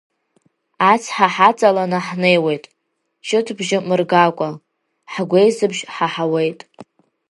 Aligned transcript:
Ацҳа 0.91 1.27
ҳаҵаланы 1.35 1.99
ҳнеиуеит, 2.07 2.63
ҷытбжьы 3.27 3.77
мыргакәа, 3.87 4.49
ҳгәеисыбжь 5.13 5.81
ҳаҳауеит. 5.95 6.59